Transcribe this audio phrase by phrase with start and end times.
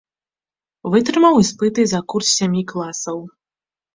[0.93, 3.17] Вытрымаў іспыты за курс сямі класаў.